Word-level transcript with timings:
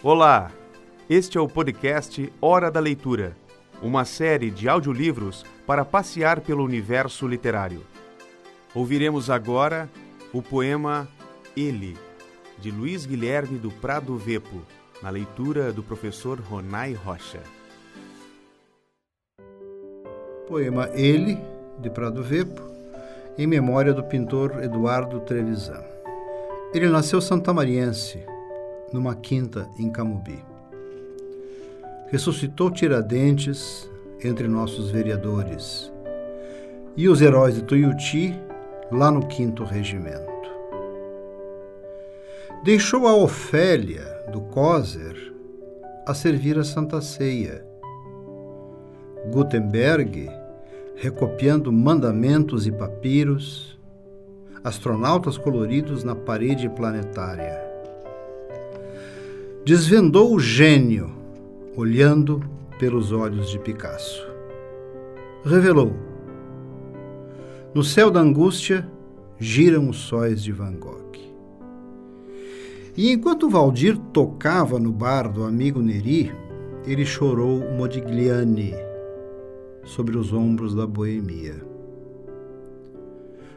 Olá, 0.00 0.52
este 1.10 1.38
é 1.38 1.40
o 1.40 1.48
podcast 1.48 2.32
Hora 2.40 2.70
da 2.70 2.78
Leitura, 2.78 3.36
uma 3.82 4.04
série 4.04 4.48
de 4.48 4.68
audiolivros 4.68 5.44
para 5.66 5.84
passear 5.84 6.40
pelo 6.40 6.62
universo 6.62 7.26
literário. 7.26 7.82
Ouviremos 8.72 9.28
agora 9.28 9.90
o 10.32 10.40
poema 10.40 11.08
Ele, 11.56 11.98
de 12.60 12.70
Luiz 12.70 13.06
Guilherme 13.06 13.58
do 13.58 13.72
Prado 13.72 14.16
Vepo, 14.16 14.62
na 15.02 15.10
leitura 15.10 15.72
do 15.72 15.82
professor 15.82 16.38
Ronai 16.38 16.92
Rocha. 16.92 17.40
Poema 20.46 20.88
Ele, 20.92 21.36
de 21.80 21.90
Prado 21.90 22.22
Vepo, 22.22 22.62
em 23.36 23.48
memória 23.48 23.92
do 23.92 24.04
pintor 24.04 24.62
Eduardo 24.62 25.18
Trevisan. 25.18 25.82
Ele 26.72 26.88
nasceu 26.88 27.20
santamariense, 27.20 28.24
numa 28.92 29.14
quinta 29.14 29.68
em 29.78 29.90
Camubi. 29.90 30.42
Ressuscitou 32.10 32.70
Tiradentes 32.70 33.90
entre 34.22 34.48
nossos 34.48 34.90
vereadores 34.90 35.92
e 36.96 37.08
os 37.08 37.20
heróis 37.20 37.54
de 37.54 37.62
Tuiuti 37.62 38.34
lá 38.90 39.10
no 39.10 39.26
quinto 39.26 39.62
regimento. 39.62 40.26
Deixou 42.64 43.06
a 43.06 43.14
Ofélia 43.14 44.04
do 44.32 44.40
Coser 44.40 45.32
a 46.06 46.14
servir 46.14 46.58
a 46.58 46.64
Santa 46.64 47.00
Ceia. 47.00 47.64
Gutenberg 49.30 50.28
recopiando 50.96 51.70
mandamentos 51.70 52.66
e 52.66 52.72
papiros, 52.72 53.78
astronautas 54.64 55.38
coloridos 55.38 56.02
na 56.02 56.16
parede 56.16 56.68
planetária 56.68 57.67
desvendou 59.64 60.34
o 60.34 60.40
gênio, 60.40 61.10
olhando 61.76 62.42
pelos 62.78 63.12
olhos 63.12 63.50
de 63.50 63.58
Picasso. 63.58 64.26
Revelou: 65.44 65.92
No 67.74 67.82
céu 67.82 68.10
da 68.10 68.20
angústia 68.20 68.88
giram 69.38 69.88
os 69.88 69.98
sóis 69.98 70.42
de 70.42 70.52
Van 70.52 70.72
Gogh. 70.72 70.98
E 72.96 73.12
enquanto 73.12 73.48
Valdir 73.48 73.96
tocava 74.12 74.78
no 74.80 74.90
bar 74.90 75.30
do 75.30 75.44
amigo 75.44 75.80
Neri, 75.80 76.32
ele 76.84 77.06
chorou 77.06 77.60
Modigliani 77.76 78.74
sobre 79.84 80.18
os 80.18 80.32
ombros 80.32 80.74
da 80.74 80.84
boemia. 80.84 81.64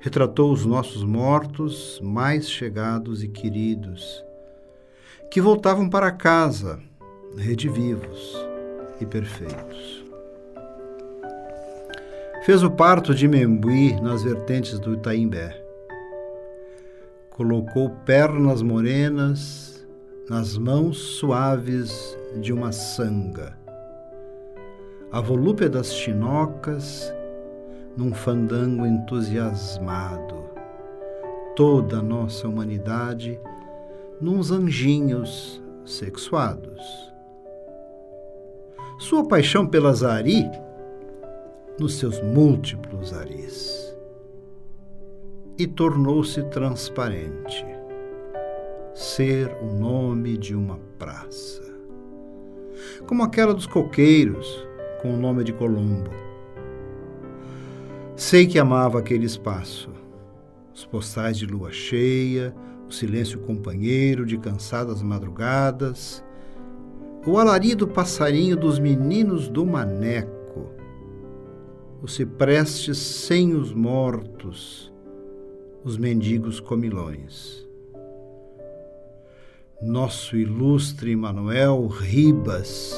Retratou 0.00 0.52
os 0.52 0.64
nossos 0.64 1.04
mortos 1.04 2.00
mais 2.02 2.48
chegados 2.48 3.22
e 3.22 3.28
queridos 3.28 4.24
que 5.30 5.40
voltavam 5.40 5.88
para 5.88 6.10
casa, 6.10 6.78
redivivos 7.36 8.36
e 9.00 9.06
perfeitos. 9.06 10.04
Fez 12.44 12.62
o 12.62 12.70
parto 12.70 13.14
de 13.14 13.26
Membuí 13.26 14.00
nas 14.00 14.22
vertentes 14.22 14.78
do 14.78 14.94
Itaimbé. 14.94 15.60
Colocou 17.30 17.90
pernas 18.04 18.62
morenas 18.62 19.86
nas 20.30 20.56
mãos 20.56 20.96
suaves 20.96 22.16
de 22.40 22.52
uma 22.52 22.72
sanga. 22.72 23.56
A 25.12 25.20
volúpia 25.20 25.68
das 25.68 25.92
chinocas 25.92 27.12
num 27.96 28.12
fandango 28.12 28.86
entusiasmado. 28.86 30.44
Toda 31.56 31.98
a 31.98 32.02
nossa 32.02 32.46
humanidade 32.46 33.40
nos 34.20 34.50
anjinhos 34.50 35.62
sexuados. 35.84 36.80
Sua 38.98 39.26
paixão 39.28 39.66
pela 39.66 39.92
Zari 39.92 40.44
nos 41.78 41.98
seus 41.98 42.20
múltiplos 42.22 43.12
aris. 43.12 43.94
E 45.58 45.66
tornou-se 45.66 46.42
transparente, 46.44 47.64
ser 48.94 49.54
o 49.62 49.66
nome 49.66 50.36
de 50.36 50.54
uma 50.54 50.78
praça, 50.98 51.62
como 53.06 53.22
aquela 53.22 53.54
dos 53.54 53.66
coqueiros 53.66 54.66
com 55.00 55.14
o 55.14 55.16
nome 55.16 55.44
de 55.44 55.52
Colombo. 55.54 56.10
Sei 58.14 58.46
que 58.46 58.58
amava 58.58 58.98
aquele 58.98 59.24
espaço, 59.24 59.90
os 60.74 60.84
postais 60.84 61.38
de 61.38 61.46
lua 61.46 61.72
cheia, 61.72 62.54
o 62.88 62.92
silêncio 62.92 63.40
companheiro 63.40 64.24
de 64.24 64.38
cansadas 64.38 65.02
madrugadas, 65.02 66.24
o 67.26 67.38
alarido 67.38 67.88
passarinho 67.88 68.56
dos 68.56 68.78
meninos 68.78 69.48
do 69.48 69.66
maneco, 69.66 70.70
os 72.00 72.14
ciprestes 72.14 72.96
sem 72.98 73.54
os 73.54 73.72
mortos, 73.72 74.92
os 75.82 75.98
mendigos 75.98 76.60
comilões. 76.60 77.66
Nosso 79.82 80.36
ilustre 80.36 81.14
Manuel 81.16 81.86
Ribas 81.86 82.94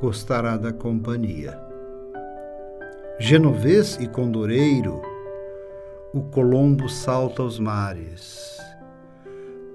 gostará 0.00 0.56
da 0.56 0.72
companhia. 0.72 1.60
Genovês 3.18 3.98
e 4.00 4.08
condoreiro, 4.08 5.02
o 6.12 6.22
Colombo 6.22 6.88
salta 6.88 7.42
aos 7.42 7.58
mares 7.58 8.60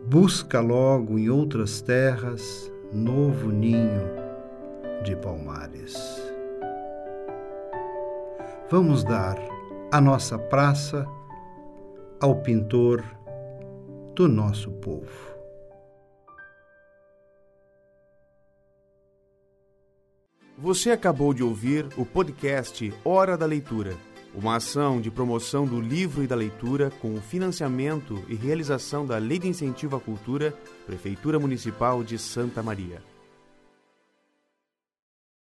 busca 0.08 0.62
logo 0.62 1.18
em 1.18 1.30
outras 1.30 1.82
terras 1.82 2.72
novo 2.94 3.50
ninho 3.50 4.04
de 5.04 5.16
palmares. 5.16 5.96
Vamos 8.70 9.04
dar 9.04 9.36
a 9.92 10.00
nossa 10.00 10.38
praça 10.38 11.08
ao 12.20 12.36
pintor 12.42 13.04
do 14.14 14.28
nosso 14.28 14.72
povo. 14.72 15.36
Você 20.58 20.92
acabou 20.92 21.34
de 21.34 21.44
ouvir 21.44 21.88
o 21.98 22.06
podcast 22.06 22.94
Hora 23.04 23.36
da 23.38 23.46
Leitura 23.46 23.96
uma 24.36 24.58
ação 24.58 25.00
de 25.00 25.10
promoção 25.10 25.66
do 25.66 25.80
livro 25.80 26.24
e 26.24 26.28
da 26.28 26.36
leitura 26.36 26.92
com 27.02 27.16
o 27.16 27.22
financiamento 27.22 28.24
e 28.28 28.36
realização 28.36 29.06
da 29.06 29.18
Lei 29.18 29.40
de 29.40 29.48
Incentivo 29.48 29.96
à 29.96 30.00
Cultura, 30.00 30.54
Prefeitura 30.86 31.40
Municipal 31.40 32.04
de 32.04 32.20
Santa 32.20 32.62
Maria. 32.62 33.15